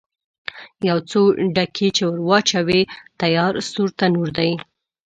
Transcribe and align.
یو 0.89 0.97
څو 1.09 1.21
ډکي 1.55 1.87
چې 1.95 2.03
ور 2.07 2.19
واچوې، 2.29 2.81
تیار 3.19 3.53
سور 3.71 3.89
تنور 3.97 4.29
دی. 4.37 4.51